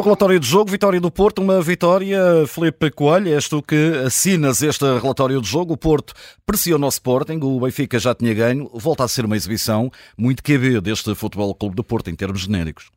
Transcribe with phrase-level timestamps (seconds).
[0.00, 4.62] o relatório de jogo, vitória do Porto, uma vitória, Felipe Coelho, és tu que assinas
[4.62, 5.74] este relatório de jogo.
[5.74, 6.14] O Porto
[6.46, 10.80] pressiona o Sporting, o Benfica já tinha ganho, volta a ser uma exibição muito QB
[10.80, 12.90] deste Futebol Clube do Porto em termos genéricos.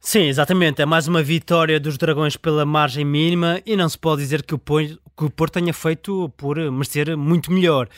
[0.00, 0.82] Sim, exatamente.
[0.82, 4.54] É mais uma vitória dos Dragões pela margem mínima e não se pode dizer que
[4.54, 7.88] o Porto tenha feito por merecer muito melhor.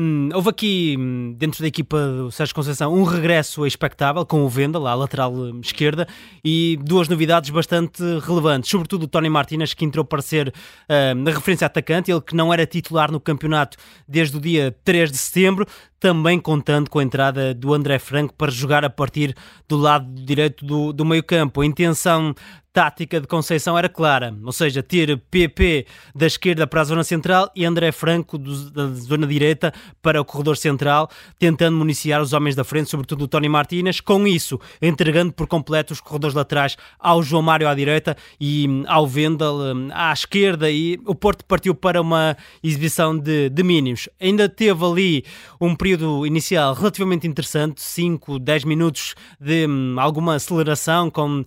[0.00, 4.48] Hum, houve aqui, hum, dentro da equipa do Sérgio Conceição, um regresso expectável com o
[4.48, 6.06] Venda, lá à lateral hum, esquerda,
[6.44, 11.32] e duas novidades bastante relevantes, sobretudo o Tony Martínez, que entrou para ser uh, a
[11.32, 13.76] referência atacante, ele que não era titular no campeonato
[14.06, 15.66] desde o dia 3 de setembro,
[15.98, 19.34] também contando com a entrada do André Franco para jogar a partir
[19.68, 21.60] do lado direito do, do meio campo.
[21.60, 22.36] A intenção
[22.78, 27.50] tática de Conceição era clara, ou seja, ter PP da esquerda para a zona central
[27.52, 32.54] e André Franco do, da zona direita para o corredor central, tentando municiar os homens
[32.54, 37.20] da frente, sobretudo o Tony Martínez, com isso entregando por completo os corredores laterais ao
[37.20, 41.74] João Mário à direita e hum, ao Vendel hum, à esquerda e o Porto partiu
[41.74, 44.08] para uma exibição de, de mínimos.
[44.20, 45.24] Ainda teve ali
[45.60, 51.44] um período inicial relativamente interessante, 5, 10 minutos de hum, alguma aceleração com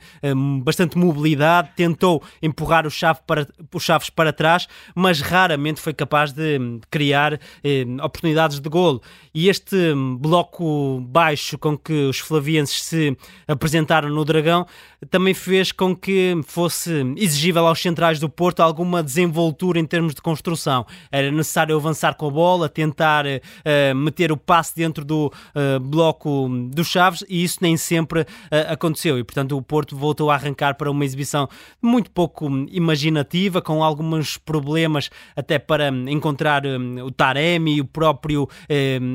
[0.62, 1.21] bastante mobilidade
[1.76, 7.40] tentou empurrar o chave para, os chaves para trás, mas raramente foi capaz de criar
[7.64, 9.02] eh, oportunidades de golo.
[9.34, 14.66] E este bloco baixo com que os flavienses se apresentaram no Dragão
[15.10, 20.22] também fez com que fosse exigível aos centrais do Porto alguma desenvoltura em termos de
[20.22, 20.86] construção.
[21.12, 26.50] Era necessário avançar com a bola, tentar uh, meter o passe dentro do uh, bloco
[26.70, 28.26] dos Chaves e isso nem sempre uh,
[28.70, 29.18] aconteceu.
[29.18, 31.48] E portanto o Porto voltou a arrancar para uma exibição
[31.82, 38.48] muito pouco imaginativa, com alguns problemas até para encontrar um, o Taremi e o próprio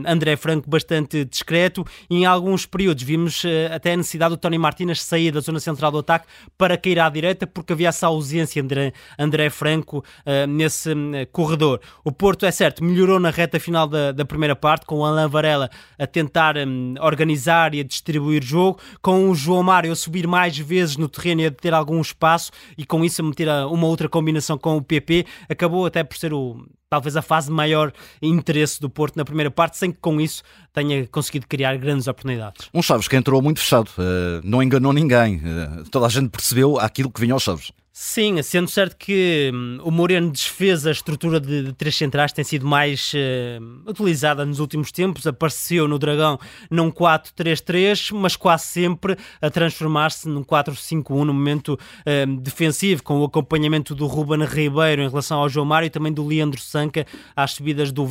[0.06, 1.84] André Franco bastante discreto.
[2.10, 5.98] Em alguns períodos vimos até a necessidade do Tony Martínez sair da zona central do
[5.98, 10.90] ataque para cair à direita, porque havia essa ausência de André Franco uh, nesse
[11.32, 11.80] corredor.
[12.04, 15.28] O Porto, é certo, melhorou na reta final da, da primeira parte, com o Alain
[15.28, 16.56] Varela a tentar
[17.00, 21.40] organizar e a distribuir jogo, com o João Mário a subir mais vezes no terreno
[21.42, 24.82] e a ter algum espaço, e com isso a meter uma outra combinação com o
[24.82, 27.92] PP, acabou até por ser o talvez a fase de maior
[28.22, 30.42] interesse do Porto na primeira parte, sem que com isso
[30.72, 32.68] tenha conseguido criar grandes oportunidades.
[32.72, 36.78] Um Chaves que entrou muito fechado, uh, não enganou ninguém, uh, toda a gente percebeu
[36.78, 37.72] aquilo que vinha aos Chaves.
[37.98, 42.44] Sim, sendo certo que hum, o Moreno desfez a estrutura de, de três centrais, tem
[42.44, 45.26] sido mais uh, utilizada nos últimos tempos.
[45.26, 46.38] Apareceu no Dragão
[46.70, 53.24] num 4-3-3, mas quase sempre a transformar-se num 4-5-1 no momento uh, defensivo, com o
[53.24, 57.52] acompanhamento do Ruben Ribeiro em relação ao João Mário e também do Leandro Sanca às
[57.52, 58.06] subidas do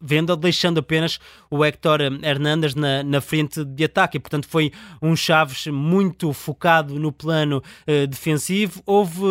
[0.00, 1.18] Venda, deixando apenas
[1.50, 4.16] o Héctor Hernandes na, na frente de ataque.
[4.16, 4.70] E, portanto, foi
[5.02, 8.80] um Chaves muito focado no plano uh, defensivo.
[8.86, 9.23] Houve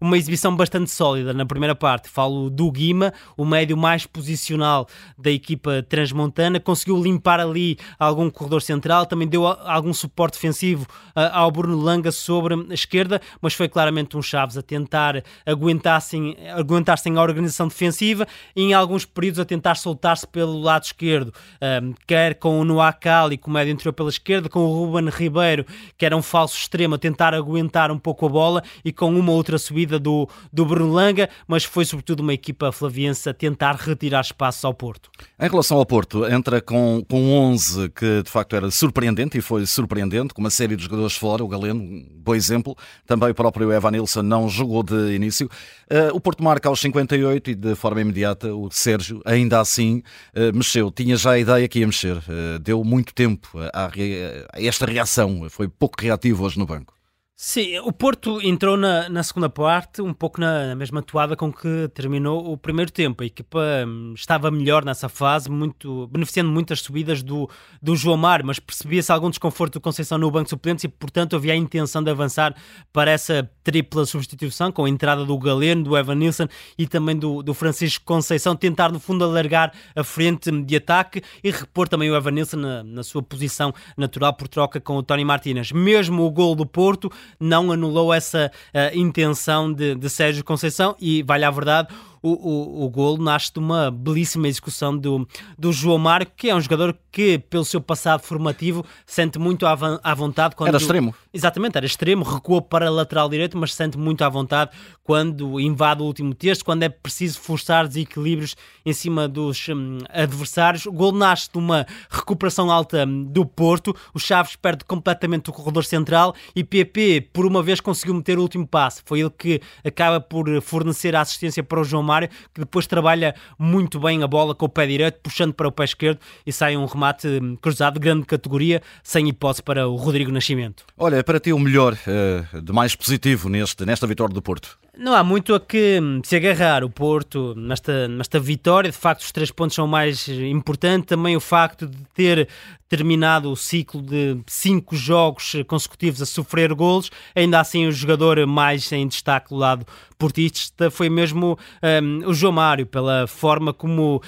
[0.00, 2.08] uma exibição bastante sólida na primeira parte.
[2.08, 4.86] Falo do Guima, o médio mais posicional
[5.18, 10.86] da equipa transmontana, conseguiu limpar ali algum corredor central, também deu algum suporte defensivo
[11.16, 16.36] uh, ao Bruno Langa sobre a esquerda, mas foi claramente um Chaves a tentar aguentar-se
[16.54, 21.94] aguentar a organização defensiva e em alguns períodos a tentar soltar-se pelo lado esquerdo, uh,
[22.06, 25.64] quer com o Noah Kali como médio interior pela esquerda, com o Ruben Ribeiro,
[25.96, 29.29] que era um falso extremo, a tentar aguentar um pouco a bola e com uma
[29.30, 33.76] uma outra subida do, do Bruno Langa, mas foi sobretudo uma equipa flaviense a tentar
[33.76, 35.10] retirar espaços ao Porto.
[35.40, 39.64] Em relação ao Porto, entra com, com 11 que de facto era surpreendente e foi
[39.66, 42.76] surpreendente, com uma série de jogadores fora, o Galeno, bom exemplo,
[43.06, 45.48] também o próprio Evan Nilsson não jogou de início.
[45.90, 50.02] Uh, o Porto marca aos 58 e de forma imediata o Sérgio ainda assim
[50.34, 54.62] uh, mexeu, tinha já a ideia que ia mexer, uh, deu muito tempo a, a
[54.62, 56.99] esta reação, foi pouco reativo hoje no banco.
[57.42, 61.50] Sim, o Porto entrou na, na segunda parte um pouco na, na, mesma toada com
[61.50, 63.22] que terminou o primeiro tempo.
[63.22, 63.58] A equipa
[63.88, 67.48] hum, estava melhor nessa fase, muito, beneficiando muito das subidas do,
[67.80, 71.34] do João Mário, mas percebia-se algum desconforto do Conceição no banco de suplentes e, portanto,
[71.34, 72.54] havia a intenção de avançar
[72.92, 76.46] para essa tripla substituição, com a entrada do Galeno, do Evan Nilsson
[76.76, 81.50] e também do, do Francisco Conceição, tentar, no fundo, alargar a frente de ataque e
[81.50, 85.24] repor também o Evan Nilsson na, na sua posição natural por troca com o Tony
[85.24, 85.72] Martínez.
[85.72, 91.22] Mesmo o gol do Porto não anulou essa uh, intenção de, de Sérgio Conceição e,
[91.22, 91.88] vale a verdade,
[92.22, 95.26] o, o, o gol nasce de uma belíssima execução do,
[95.58, 99.76] do João Mário, que é um jogador que, pelo seu passado formativo, sente muito à,
[100.02, 100.68] à vontade quando.
[100.68, 101.14] Era extremo.
[101.32, 104.70] Exatamente, era extremo, recuou para a lateral direito, mas sente muito à vontade
[105.02, 110.86] quando invade o último terço, quando é preciso forçar desequilíbrios em cima dos hum, adversários.
[110.86, 115.52] O gol nasce de uma recuperação alta hum, do Porto, o Chaves perde completamente o
[115.52, 119.02] corredor central e PP, por uma vez, conseguiu meter o último passe.
[119.04, 123.34] Foi ele que acaba por fornecer a assistência para o João Mário, que depois trabalha
[123.56, 126.76] muito bem a bola com o pé direito, puxando para o pé esquerdo e sai
[126.76, 130.84] um remate hum, cruzado de grande categoria, sem hipótese para o Rodrigo Nascimento.
[130.98, 134.79] Olha, é para ti o melhor, uh, de mais positivo neste, nesta vitória do Porto?
[135.00, 138.90] Não há muito a que se agarrar o Porto nesta, nesta vitória.
[138.90, 141.06] De facto, os três pontos são mais importantes.
[141.06, 142.46] Também o facto de ter
[142.86, 147.10] terminado o ciclo de cinco jogos consecutivos a sofrer golos.
[147.34, 149.86] Ainda assim, o jogador mais em destaque do lado
[150.18, 151.58] portista foi mesmo
[152.02, 154.20] um, o João Mário, pela forma como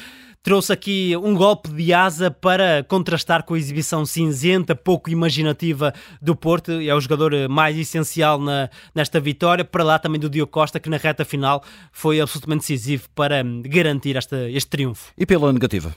[0.42, 6.34] trouxe aqui um golpe de asa para contrastar com a exibição cinzenta, pouco imaginativa do
[6.34, 6.72] Porto.
[6.72, 9.64] É o jogador mais essencial na, nesta vitória.
[9.64, 11.62] Para lá também do Diogo Costa, que na reta final
[11.92, 15.12] foi absolutamente decisivo para garantir esta, este triunfo.
[15.16, 15.94] E pela negativa?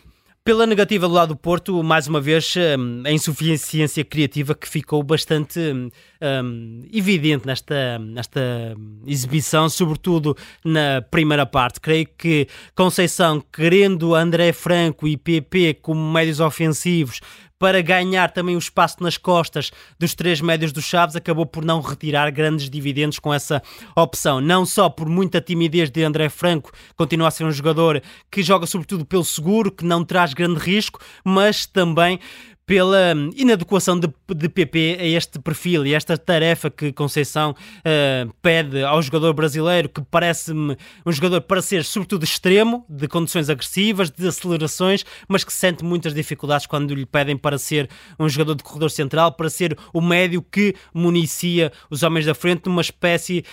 [0.48, 5.02] Pela negativa do lado do Porto, mais uma vez, hum, a insuficiência criativa que ficou
[5.02, 8.76] bastante um, evidente nesta, nesta
[9.08, 11.82] exibição, sobretudo na primeira parte.
[11.82, 17.22] Creio que Conceição, querendo André Franco e PP como médios ofensivos,
[17.58, 21.82] para ganhar também o espaço nas costas dos três médios do Chaves, acabou por não
[21.82, 23.62] retirar grandes dividendos com essa
[23.96, 24.42] opção.
[24.42, 28.66] Não só por muita timidez de André Franco, continua a ser um jogador que joga
[28.66, 32.20] sobretudo pelo seguro, que não traz grande risco, mas também
[32.66, 38.84] pela inadequação de, de PP a este perfil e esta tarefa que Conceição uh, pede
[38.84, 40.76] ao jogador brasileiro, que parece-me
[41.06, 46.14] um jogador para ser sobretudo extremo, de condições agressivas, de acelerações, mas que sente muitas
[46.14, 47.88] dificuldades quando lhe pedem para ser
[48.20, 52.66] um jogador de corredor central, para ser o médio que municia os homens da frente
[52.66, 53.44] numa espécie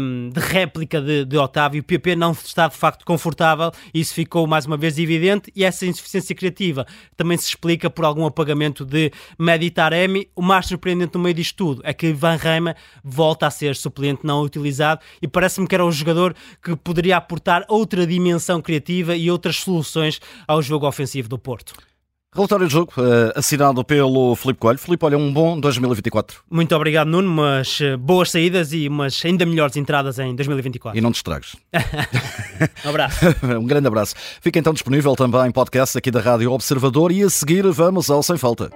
[0.00, 1.82] um, de réplica de, de Otávio.
[1.82, 5.84] O PP não está de facto confortável, isso ficou mais uma vez evidente, e essa
[5.84, 10.28] insuficiência criativa também se explica por algum apagamento pagamento de Meditaremi.
[10.34, 14.24] O mais surpreendente no meio disto tudo é que Van Reima volta a ser suplente
[14.24, 19.30] não utilizado e parece-me que era um jogador que poderia aportar outra dimensão criativa e
[19.30, 21.74] outras soluções ao jogo ofensivo do Porto.
[22.34, 24.78] Relatório de jogo uh, assinado pelo Filipe Coelho.
[24.78, 26.40] Filipe, olha, um bom 2024.
[26.50, 30.98] Muito obrigado, Nuno, mas uh, boas saídas e umas ainda melhores entradas em 2024.
[30.98, 31.54] E não te estragues.
[32.84, 33.20] um abraço.
[33.60, 34.14] um grande abraço.
[34.40, 38.36] Fica então disponível também podcast aqui da Rádio Observador e a seguir vamos ao Sem
[38.36, 38.70] Falta.